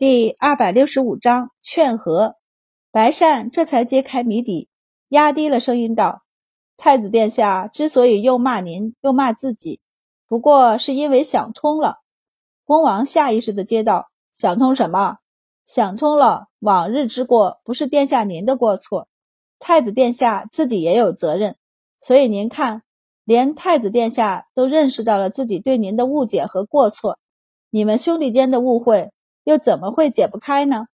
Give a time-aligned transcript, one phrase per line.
[0.00, 2.36] 第二百六十五章劝和。
[2.90, 4.70] 白善这才揭开谜底，
[5.10, 6.22] 压低了声音道
[6.78, 9.78] ：“太子殿下之所以又骂您又骂自己，
[10.26, 11.96] 不过是因为想通了。”
[12.64, 15.18] 恭王下意识的接道：“想通什么？
[15.66, 19.06] 想通了，往日之过不是殿下您的过错，
[19.58, 21.56] 太子殿下自己也有责任。
[21.98, 22.84] 所以您看，
[23.24, 27.18] 连太子殿下都认识到了自己对您的误解和过错，
[27.68, 29.10] 你们兄弟间的误会
[29.50, 30.86] 又怎么会解不开呢？”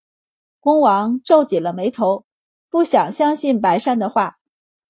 [0.59, 2.25] 恭王皱紧了眉头，
[2.71, 4.39] 不想相信白善的话，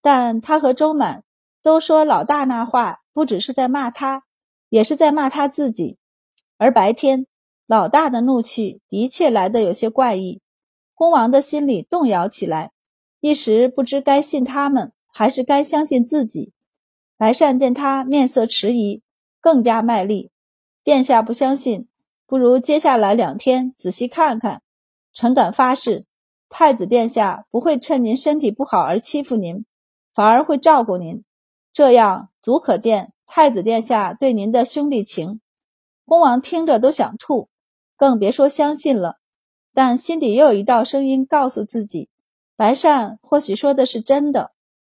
[0.01, 1.25] 但他和周满
[1.63, 4.23] 都说老大那话不只是在骂他，
[4.69, 5.99] 也是在骂他自己。
[6.57, 7.27] 而白天
[7.67, 10.41] 老大的怒气的确来得有些怪异，
[10.95, 12.73] 恭王的心里动摇起来，
[13.21, 16.53] 一时不知该信他们还是该相信自己。
[17.19, 19.03] 白善见他面色迟疑，
[19.41, 20.31] 更加卖力。
[20.85, 21.89] 殿下不相信，
[22.27, 24.63] 不如接下来两天仔细看看。
[25.13, 26.05] 臣敢发誓，
[26.49, 29.65] 太子殿下不会趁您身体不好而欺负您，
[30.15, 31.25] 反而会照顾您。
[31.73, 35.41] 这样足可见太子殿下对您的兄弟情。
[36.05, 37.49] 恭王听着都想吐，
[37.97, 39.19] 更别说相信了。
[39.75, 42.09] 但心底又有一道声音告诉自己，
[42.57, 44.53] 白善或许说的是真的。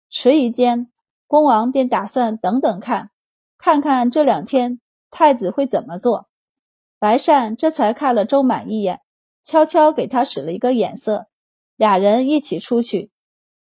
[0.09, 0.91] 迟疑间，
[1.27, 3.11] 恭王便打算等等看，
[3.59, 6.30] 看看这两天太子会怎么做。
[7.01, 9.01] 白善这才看了周满一眼。
[9.43, 11.27] 悄悄给他使了一个眼色，
[11.75, 13.11] 俩人一起出去。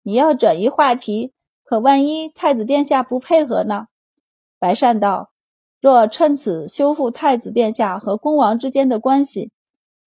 [0.02, 1.32] 你要转移话题，
[1.64, 3.86] 可万一太子殿下不配合呢？
[4.58, 5.30] 白善道
[5.80, 9.52] ：“若趁此修复太子殿下和恭王之间的关系，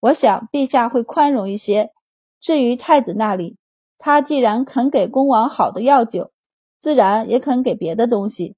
[0.01, 1.93] 我想陛下会宽容一些。
[2.41, 3.57] 至于太子那里，
[3.99, 6.33] 他既然肯给恭王好的药酒，
[6.81, 8.57] 自然也肯给别的东西。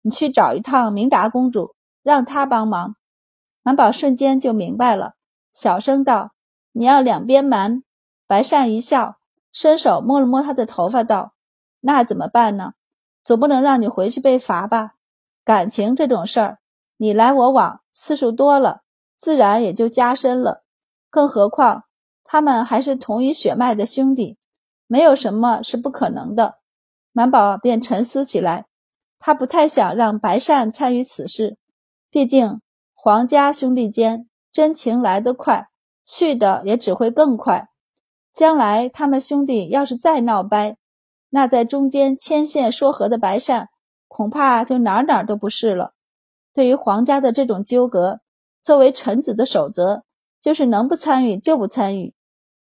[0.00, 2.96] 你去找一趟明达公主，让她帮忙。”
[3.66, 5.14] 满宝瞬间就明白了，
[5.50, 6.30] 小声道。
[6.70, 7.82] 你要两边瞒，
[8.24, 9.16] 白善一笑，
[9.50, 11.32] 伸手摸了摸他的头发，道
[11.82, 12.74] ：“那怎么办呢？
[13.24, 14.92] 总不能让你回去被罚吧？
[15.44, 16.58] 感情这种事儿，
[16.96, 18.82] 你来我往次数多了，
[19.16, 20.62] 自然也就加深了。
[21.10, 21.86] 更何况
[22.22, 24.38] 他们还是同一血脉的兄弟，
[24.86, 26.58] 没有什么是不可能的。”
[27.10, 28.66] 满宝便沉思起来，
[29.18, 31.58] 他不太想让白善参与此事，
[32.08, 32.60] 毕竟
[33.06, 35.68] 皇家兄弟间真情来得快。
[36.04, 37.68] 去的也只会更快。
[38.32, 40.76] 将来他们兄弟要是再闹掰，
[41.30, 43.68] 那在中间牵线说和的白善，
[44.08, 45.94] 恐怕就哪哪都不是了。
[46.52, 48.18] 对于皇家的这种纠葛，
[48.60, 50.02] 作为臣子的守则，
[50.40, 52.12] 就是能不参与就不参与。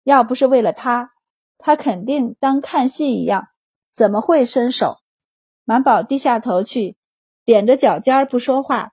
[0.03, 1.11] 要不是为了他，
[1.59, 3.49] 他肯定当看戏一样，
[3.93, 4.97] 怎么会伸手？
[5.63, 6.97] 满宝低下头去，
[7.45, 8.92] 踮着脚尖不说话。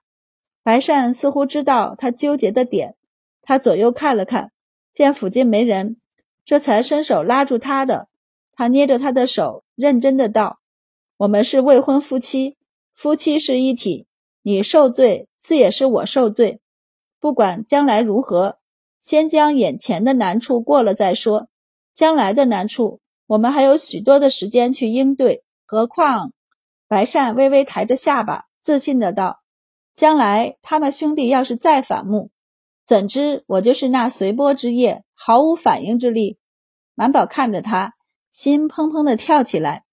[0.63, 2.95] 白善似乎知道他纠结的点。
[3.41, 4.51] 他左右看了看，
[4.91, 5.97] 见附近没人，
[6.45, 8.07] 这才伸手拉住他的。
[8.53, 10.59] 他捏着他的手，认真的道
[11.17, 12.57] ：“我们是未婚夫妻，
[12.93, 14.05] 夫妻是一体。
[14.43, 16.61] 你受罪，自也是我受罪。
[17.19, 18.59] 不管将来如何，
[18.99, 21.47] 先将眼前的难处过了再说。
[21.93, 25.43] 将来的难处，我们还有许多的时间去应对。
[25.65, 26.33] 何况……”
[26.87, 29.40] 白善微微抬着下巴，自信的道
[29.95, 32.31] ：“将来他们兄弟要是再反目。”
[32.87, 36.37] 怎知我就是那随波之叶，毫无反应之力。
[36.93, 37.93] 满宝看着他，
[38.29, 39.85] 心砰砰的跳起来，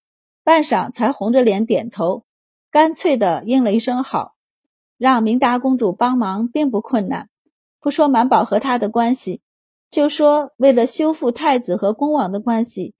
[0.43, 2.25] 半晌才红着脸点头，
[2.73, 4.35] 干脆的应了一声好。
[4.97, 7.29] 让明达公主帮忙并不困难，
[7.79, 9.43] 不说满宝和他的关系，
[9.91, 12.95] 就说为了修复太子和恭王的关系，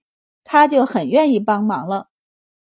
[0.45, 2.07] 他就很愿意帮忙了。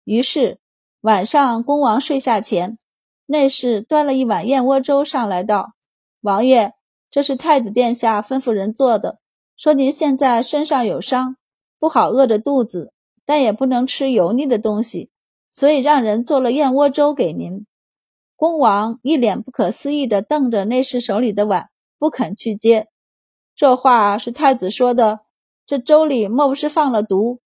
[0.05, 0.59] 于是
[1.03, 2.79] 晚上，恭王睡下前，
[3.27, 5.75] 内侍端了一碗燕窝粥上来道
[6.23, 6.73] ：“王爷。”
[7.09, 9.21] 这是太子殿下吩咐人做的，
[9.57, 11.37] 说您现在身上有伤，
[11.79, 12.93] 不好饿着肚子，
[13.25, 15.11] 但也不能吃油腻的东西，
[15.51, 17.65] 所以让人做了燕窝粥给您。
[18.35, 22.89] 恭王一脸不可思议地瞪着内侍手里的碗，不肯去接。
[23.55, 25.21] 这话是太子说的，
[25.65, 27.41] 这粥里莫不是放了毒？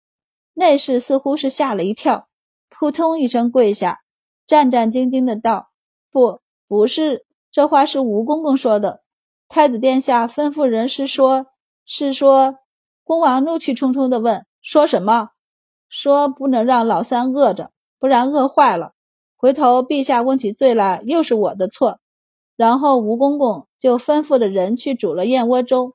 [0.54, 2.28] 内侍似乎是吓了一跳，
[2.70, 4.00] 扑通一声跪下，
[4.48, 5.69] 战战兢兢地道
[6.10, 9.02] ：“不，不是，这话是吴公公说的。”
[9.48, 11.46] 太子殿下吩咐人是说，
[11.84, 12.58] 是说，
[13.02, 15.30] 恭王怒气冲冲地问：“说什么？
[15.88, 18.92] 说不能让老三饿着，不然饿坏了，
[19.36, 21.98] 回头陛下问起罪来，又是我的错。”
[22.56, 25.94] 然后吴公公就吩咐了人去煮了燕窝粥。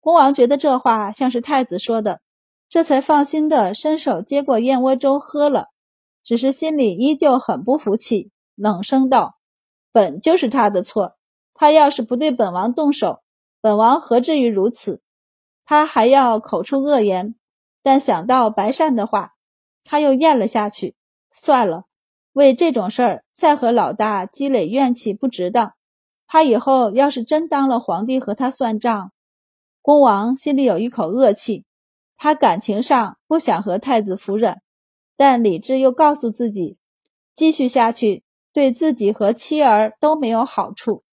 [0.00, 2.20] 恭王觉得这话像是太子说的，
[2.68, 5.66] 这才放心的伸手接过燕窝粥喝了，
[6.22, 9.36] 只是心里依旧很不服气，冷声道
[9.96, 11.16] ：“本就是他的错。”
[11.58, 13.22] 他要是不对本王动手，
[13.62, 15.00] 本王何至于如此？
[15.64, 17.34] 他还要口出恶言，
[17.82, 19.32] 但想到白善的话，
[19.84, 20.96] 他又咽了下去。
[21.30, 21.84] 算了，
[22.34, 25.72] 为这种事儿再和老大积累怨气不值当。
[26.26, 29.12] 他以后要是真当了皇帝和他算账，
[29.80, 31.64] 恭王心里有一口恶气。
[32.18, 34.60] 他感情上不想和太子服软，
[35.16, 36.76] 但理智又告诉自己，
[37.34, 38.24] 继续下去
[38.56, 41.04] 对自己和妻儿都没有好处。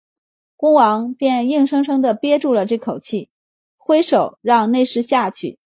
[0.56, 3.30] 恭王便硬生生地憋住了这口气，
[3.76, 5.58] 挥手让内侍下去。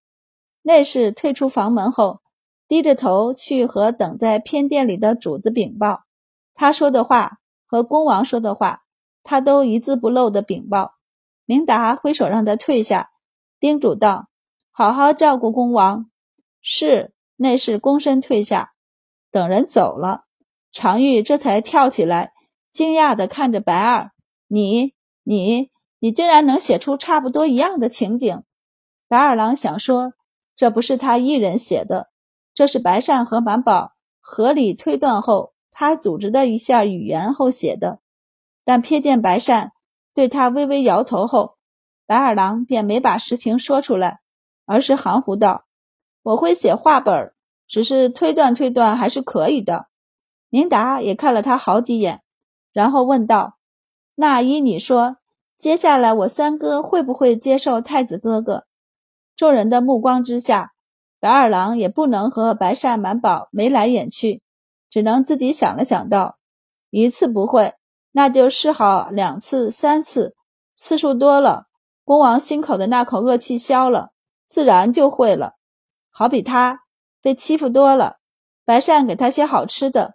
[0.62, 2.22] 内侍退出房门后，
[2.66, 6.04] 低着头去和等在偏殿里的主子禀报。
[6.54, 8.80] 他说的话和恭王说的话，
[9.22, 10.94] 他都一字不漏地禀报。
[11.44, 13.10] 明达挥手让他退下，
[13.60, 14.28] 叮嘱道。
[14.70, 16.10] 好好照顾恭王，
[16.62, 18.72] 是内侍躬身退下，
[19.30, 20.24] 等人走了，
[20.76, 22.34] 常玉这才跳起来，
[22.70, 24.10] 惊讶地看着白二
[24.46, 24.92] ：“你、
[25.22, 25.70] 你、
[26.00, 28.42] 你竟然能写出差不多一样的情景！”
[29.08, 30.12] 白二郎想说，
[30.54, 32.10] 这不是他一人写的，
[32.52, 38.00] 这是白善和满宝合理推断后，他组织的一下语言后写的。
[38.62, 39.72] 但瞥见白善
[40.12, 41.54] 对他微微摇头后，
[42.06, 44.20] 白二郎便没把实情说出来。
[44.66, 45.64] 而是含糊道
[46.22, 47.32] ：“我会写话本，
[47.66, 49.86] 只是推断推断还是可以的。”
[50.56, 52.22] 明达也看了他好几眼，
[52.72, 53.58] 然后问道
[54.16, 55.18] ：“那依你说，
[55.54, 58.64] 接下来我三哥会不会接受太子哥哥？”
[59.36, 60.72] 众人的目光之下，
[61.20, 64.40] 白二郎也不能和白善满宝眉来眼去，
[64.88, 66.38] 只能自己想了想道
[66.88, 67.74] ：“一次不会，
[68.12, 70.34] 那就试好两次、三次，
[70.74, 71.66] 次数多了，
[72.02, 74.08] 公王心口的那口恶气消了。”
[74.48, 75.52] 自然就会了。
[76.08, 76.80] 好比他
[77.20, 78.16] 被欺负多了，
[78.64, 80.14] 白善给他些好吃的，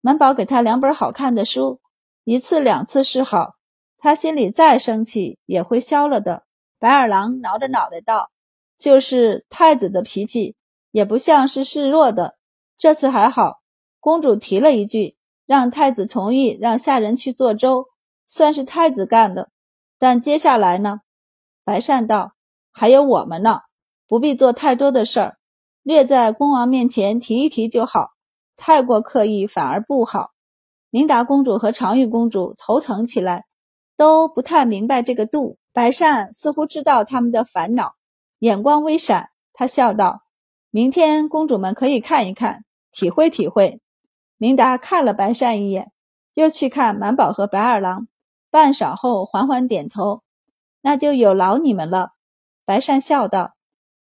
[0.00, 1.80] 满宝给他两本好看的书，
[2.24, 3.54] 一次两次是好，
[3.98, 6.44] 他心里再生气也会消了的。
[6.78, 8.30] 白二郎挠着脑袋道
[8.78, 10.54] ：“就是太子的脾气，
[10.90, 12.36] 也不像是示弱的。
[12.76, 13.60] 这次还好，
[13.98, 15.16] 公主提了一句，
[15.46, 17.86] 让太子同意让下人去做粥，
[18.26, 19.50] 算是太子干的。
[19.98, 21.00] 但接下来呢？”
[21.64, 22.34] 白善道
[22.72, 23.60] ：“还有我们呢。”
[24.08, 25.36] 不必做太多的事儿，
[25.82, 28.12] 略在恭王面前提一提就好。
[28.58, 30.32] 太过刻意反而不好。
[30.90, 33.46] 明达公主和长玉公主头疼起来，
[33.96, 35.56] 都不太明白这个度。
[35.72, 37.94] 白善似乎知道他们的烦恼，
[38.40, 40.22] 眼光微闪，他笑道
[40.70, 43.80] ：“明天公主们可以看一看，体会体会。”
[44.38, 45.92] 明达看了白善一眼，
[46.34, 48.08] 又去看满宝和白二郎，
[48.50, 50.22] 半晌后缓缓点头
[50.82, 52.10] ：“那就有劳你们了。”
[52.66, 53.54] 白善笑道。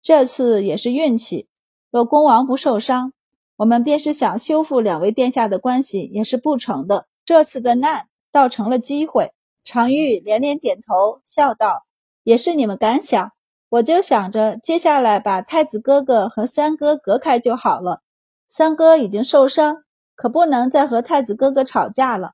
[0.02, 1.48] 这次也是运气，
[1.92, 3.14] 若恭王不受伤，
[3.62, 7.06] 我们便是想修复两位殿下的关系也是不成的。
[7.26, 9.34] 这次的难倒成了机会。
[9.64, 11.86] 常玉连连点头，笑道
[12.26, 13.34] ：“也是你们敢想，
[13.70, 18.02] 我就想着接下来把太子哥哥和三哥隔开就好了。
[18.48, 19.84] 三哥已经受伤，
[20.16, 22.32] 可不能再和太子哥哥吵架了。”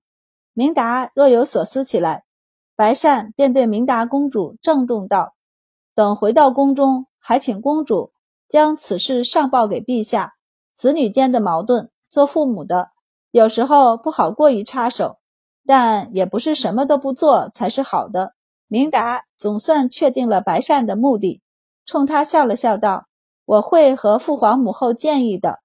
[0.56, 2.24] 明达若有所思起来，
[2.78, 5.36] 白善便对明达公主郑重道
[5.94, 8.14] ：“等回到宫中。”还请公主
[8.48, 10.36] 将此事上报给陛下。
[10.78, 12.92] 子女间的矛盾，做父母的
[13.32, 15.18] 有时候不好过于插手，
[15.66, 18.36] 但也不是什么都不做才是好的。
[18.68, 21.42] 明达总算确定了白善的目的，
[21.84, 23.08] 冲他笑了笑道
[23.44, 25.62] ：“我会和父皇母后建议的。”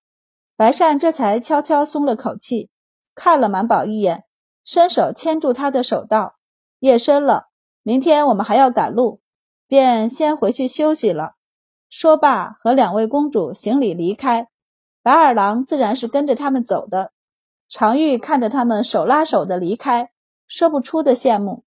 [0.57, 2.71] 白善这才悄悄松了口气，
[3.15, 4.25] 看了满宝一眼，
[4.65, 6.37] 伸手牵住他的手道
[6.81, 7.49] ：“夜深了，
[7.83, 9.21] 明天我们还要赶路，
[9.67, 11.33] 便先回去休息了。”
[11.91, 14.49] 说罢，和两位公主行礼离开。
[15.03, 17.13] 白二郎自然是跟着他们走的。
[17.69, 20.11] 常玉看着他们手拉手的离开，
[20.47, 21.65] 说不出的羡慕。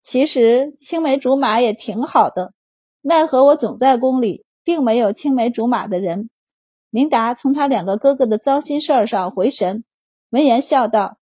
[0.00, 2.52] 其实青梅竹马也挺好的，
[3.00, 6.30] 奈何我总在宫里，并没有青梅竹马的人。
[6.90, 9.84] 明达从他两个哥哥的糟心事儿上回神，
[10.30, 11.18] 闻言笑道：“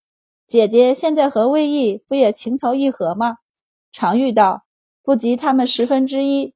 [0.46, 3.38] 姐姐现在和魏毅不也情投意合吗？”
[3.90, 4.64] 常玉道
[5.02, 6.54] ：“不及他们十分之一。”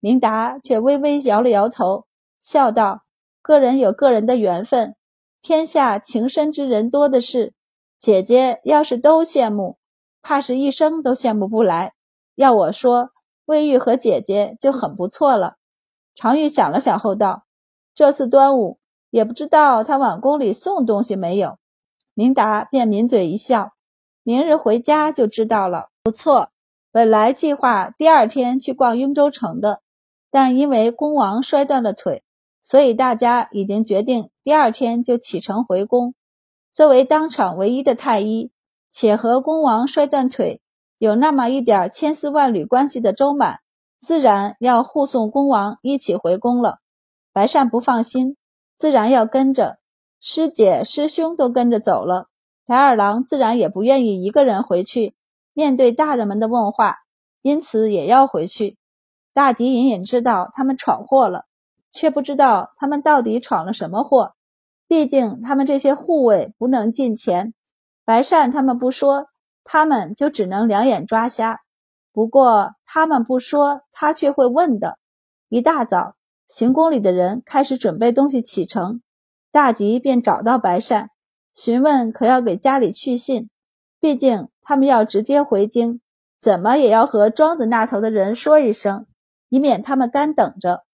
[0.00, 2.06] 明达却微微摇了摇头，
[2.38, 3.03] 笑道
[3.44, 4.96] ：“个人有个人的缘分，
[5.42, 7.52] 天下情深之人多的是。
[7.98, 9.76] 姐姐要是都羡慕，
[10.22, 11.92] 怕是一生都羡慕不来。
[12.36, 13.10] 要我说，
[13.44, 15.56] 魏玉和姐姐就很不错了。”
[16.16, 17.44] 常玉想了想后道
[17.94, 18.78] ：“这次端午，
[19.10, 21.58] 也不知道他往宫里送东西没有。”
[22.14, 23.72] 明达便抿嘴一笑
[24.24, 26.48] ：“明日回家就知道了。”不错，
[26.90, 29.82] 本来计划第二天去逛雍州城的。
[30.30, 32.23] 但因为恭王摔断了腿，
[32.64, 36.14] 所以大家已经决定第二天就启程回宫。
[36.72, 38.50] 作为当场唯一的太医，
[38.90, 40.62] 且和恭王摔断腿
[40.96, 43.60] 有那么一点千丝万缕关系的周满，
[43.98, 46.78] 自然要护送恭王一起回宫了。
[47.34, 48.36] 白善不放心，
[48.76, 49.78] 自然要跟着。
[50.20, 52.28] 师姐师兄都跟着走了，
[52.64, 55.14] 白二郎自然也不愿意一个人回去
[55.52, 56.96] 面对大人们的问话，
[57.42, 58.78] 因此也要回去。
[59.34, 61.44] 大吉隐隐知道他们闯祸了，
[61.94, 64.34] 却不知道他们到底闯了什么祸。
[64.88, 67.54] 毕竟他们这些护卫不能进前，
[68.04, 69.28] 白善他们不说，
[69.62, 71.60] 他们就只能两眼抓瞎。
[72.12, 74.98] 不过他们不说，他却会问的。
[75.48, 79.00] 一大早，行宫里的人开始准备东西启程，
[79.52, 81.10] 大吉便找到白善，
[81.54, 83.48] 询问可要给家里去信。
[84.00, 86.00] 毕竟他们要直接回京，
[86.40, 89.06] 怎么也要和庄子那头的人说一声。
[89.48, 90.84] 以免他们干等着，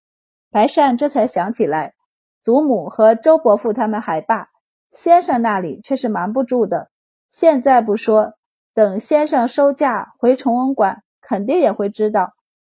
[0.50, 1.94] 白善这才想起来，
[2.40, 4.48] 祖母和周伯父他们还罢，
[4.88, 6.90] 先生那里却是瞒不住的。
[7.28, 8.34] 现在不说，
[8.74, 12.34] 等先生收假回崇文馆，肯定也会知道。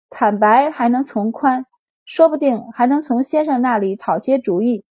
[0.10, 1.66] 坦白还能从宽，
[2.06, 4.86] 说不定还能从先生那里讨些主意。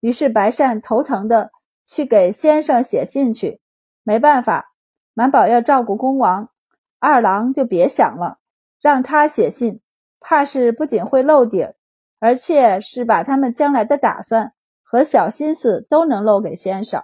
[0.00, 1.50] 于是白善头疼的
[1.84, 3.62] 去给先生写信去。
[4.02, 4.72] 没办法，
[5.14, 6.50] 满宝要照顾公王，
[6.98, 8.38] 二郎就别想了，
[8.82, 9.80] 让他写信。
[10.20, 11.76] 怕是不仅会露底儿，
[12.18, 17.02] 而且是把他们将来的打算和小心思都能露给先生。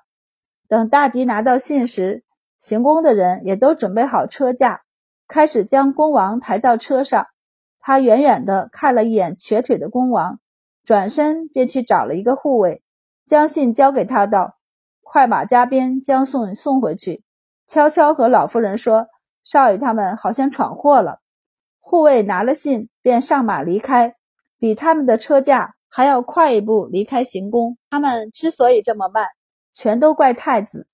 [0.68, 2.24] 等大吉拿到信时，
[2.56, 4.82] 行宫的人也都准备好车架，
[5.28, 7.26] 开始将恭王抬到车上。
[7.78, 10.40] 他远远地看了一眼瘸腿的恭王，
[10.84, 12.82] 转身便去找了一个护卫，
[13.26, 14.56] 将信交给他道
[15.04, 17.22] ：“快马加鞭将送送回去，
[17.66, 19.08] 悄悄和老夫人说，
[19.42, 21.20] 少爷他们好像闯祸了。”
[21.78, 24.16] 护卫拿了信，便上马离开，
[24.58, 27.76] 比他们的车驾还要快一步离开行宫。
[27.90, 29.26] 他们之所以这么慢，
[29.72, 30.86] 全都怪太子。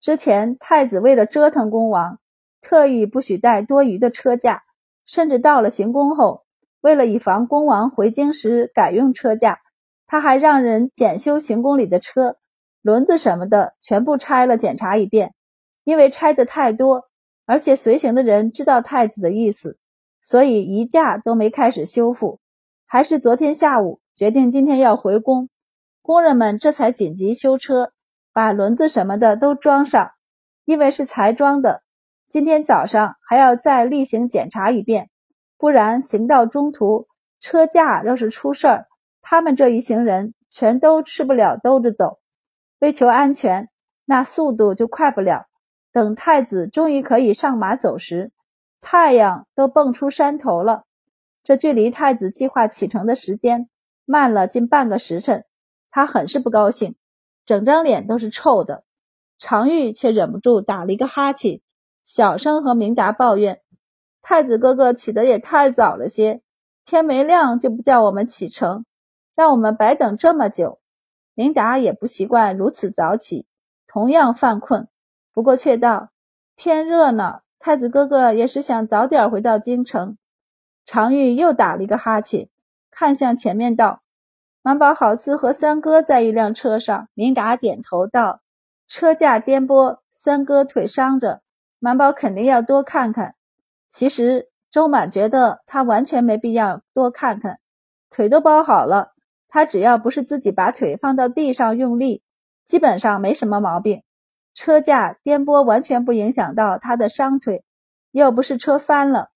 [0.00, 2.18] 之前太子为了折腾恭王，
[2.60, 4.62] 特意不许带多余的车驾，
[5.06, 6.44] 甚至到了行宫后，
[6.80, 9.60] 为了以防恭王回京时改用车驾，
[10.06, 12.36] 他还让人检修行宫里的车
[12.82, 15.34] 轮子什么的，全部拆了检查一遍。
[15.84, 17.04] 因为拆的太多，
[17.46, 19.78] 而且随行的人知道太子的意思。
[20.20, 22.40] 所以一架都没开始修复，
[22.86, 25.48] 还是昨天下午决定今天要回宫，
[26.02, 27.92] 工人们这才紧急修车，
[28.32, 30.12] 把轮子什么的都装上。
[30.64, 31.82] 因为是才装的，
[32.26, 35.10] 今天早上还要再例行检查一遍，
[35.58, 37.06] 不然行到中途
[37.38, 38.86] 车架要是出事儿，
[39.20, 42.18] 他们这一行人全都吃不了兜着走。
[42.78, 43.68] 为求安全，
[44.06, 45.46] 那速度就快不了。
[45.92, 48.32] 等太子终于可以上马走时。
[48.80, 50.84] 太阳都蹦出山头了，
[51.44, 53.68] 这距离太子计划启程的时间
[54.06, 55.44] 慢了近半个时辰，
[55.90, 56.96] 他很是不高兴，
[57.44, 58.82] 整张脸都是臭的。
[59.38, 61.60] 常玉却忍不住打了一个哈欠，
[62.02, 63.60] 小声和明达抱怨
[64.22, 66.40] ：“太子哥哥起得也太早了些，
[66.82, 68.86] 天没亮就不叫我们启程，
[69.34, 70.80] 让我们白等这么久。”
[71.36, 73.46] 明达也不习惯如此早起，
[73.86, 74.88] 同样犯困，
[75.34, 76.08] 不过却道
[76.56, 80.16] ：“天热呢。”太子哥哥也是想早点回到京城。
[80.86, 82.48] 常玉又打了一个哈欠，
[82.90, 84.02] 看向前面道
[84.62, 88.40] ：“满宝好似和三哥在一辆车上。”明达点头道
[88.86, 91.40] ：“车架颠簸，三哥腿伤着，
[91.78, 93.34] 满宝肯定要多看看。”
[93.88, 97.60] 其实周满觉得他完全没必要多看看，
[98.10, 99.12] 腿都包好了，
[99.48, 102.22] 他只要不是自己把腿放到地上用力，
[102.64, 104.02] 基本上没什么毛病。
[104.52, 107.64] 车架颠簸完全不影响到他的伤腿，
[108.10, 109.30] 又不是车翻了。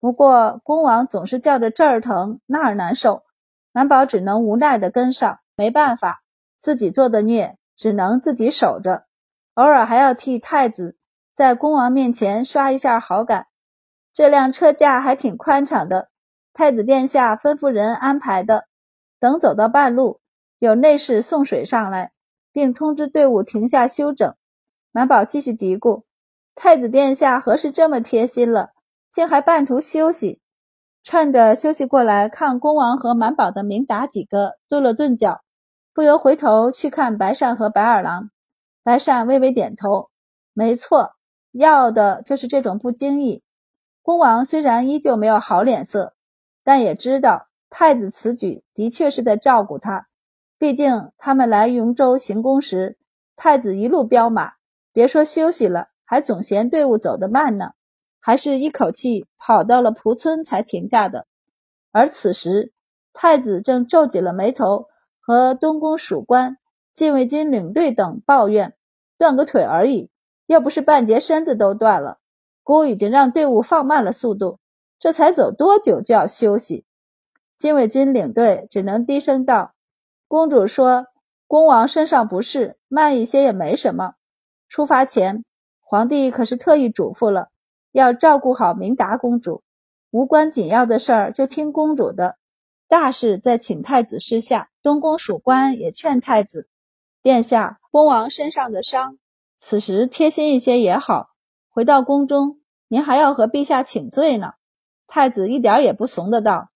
[0.00, 3.22] 不过恭王总是叫着这儿疼那儿难受，
[3.70, 5.38] 满宝只能无奈的跟上。
[5.54, 6.22] 没办法，
[6.58, 9.04] 自己做的孽只能自己守着。
[9.52, 10.96] 偶尔还要替太子
[11.34, 13.46] 在恭王面前刷一下好感。
[14.14, 16.08] 这辆车架还挺宽敞的，
[16.54, 18.64] 太子殿下吩咐人安排的。
[19.18, 20.20] 等走到半路，
[20.58, 22.12] 有内侍送水上来，
[22.52, 24.34] 并通知队伍停下休整。
[24.92, 26.04] 满宝继续嘀咕
[26.56, 28.70] ：“太子殿下何时这么贴心了，
[29.10, 30.40] 竟还半途休息？
[31.02, 35.42] 趁着休息过来看恭王和满宝的明达几个，顿了顿脚，
[35.92, 38.30] 不由回头去看白善和白二郎。
[38.82, 40.10] 白善微微点头：
[40.52, 41.12] 没错，
[41.52, 43.42] 要的就是这种不经意。
[44.02, 46.14] 恭王虽然依旧没有好脸色，
[46.62, 50.06] 但也知道太子此举的确是在照顾他。
[50.58, 52.98] 毕竟他们来永州行宫时，
[53.36, 54.52] 太子一路飙马。”
[54.92, 57.72] 别说休息了，还总嫌队伍走得慢呢，
[58.20, 61.26] 还是一口气跑到了蒲村才停下的。
[61.90, 62.72] 而此时，
[63.12, 64.86] 太子正皱紧了眉头，
[65.18, 66.58] 和东宫属官、
[66.92, 68.74] 禁卫军领队等抱怨：
[69.18, 70.10] 断个腿而已，
[70.46, 72.18] 又不是半截身子都断了。
[72.62, 74.60] 姑已经让队伍放慢了速度，
[74.98, 76.84] 这才走多久就要休息？
[77.58, 79.74] 禁卫军领队只能低声道
[80.28, 81.06] ：“公主说，
[81.48, 84.14] 恭王身上不适，慢一些也没什么。
[84.68, 85.44] 出发前，
[85.80, 87.48] 皇帝可是特意嘱咐了，
[87.92, 89.62] 要照顾好明达公主，
[90.10, 92.36] 无关紧要的事儿就听公主的，
[92.88, 96.68] 大事再请太子示下。”东宫属官也劝太子
[97.22, 99.18] ：“殿下，恭王身上的伤，
[99.56, 101.28] 此时贴心一些也好。
[101.68, 104.52] 回到宫中，您还要和陛下请罪呢。”
[105.06, 106.70] 太子一点也不怂的道：“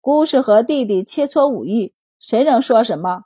[0.00, 3.22] 姑是和弟弟切磋武艺，谁能说什么？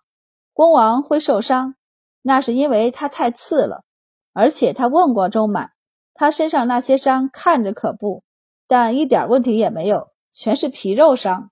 [0.54, 1.74] 恭王会受伤，
[2.22, 3.84] 那是因为他太次了。
[4.32, 5.72] 而且他问过周满，
[6.14, 8.22] 他身上那些伤看着可不，
[8.66, 11.50] 但一点问题也没有，全是皮肉伤。”